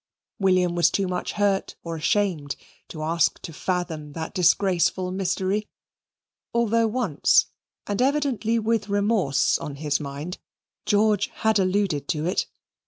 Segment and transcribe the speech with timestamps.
[0.39, 2.55] William was too much hurt or ashamed
[2.87, 5.69] to ask to fathom that disgraceful mystery,
[6.55, 7.51] although once,
[7.85, 10.39] and evidently with remorse on his mind,
[10.87, 12.47] George had alluded to it.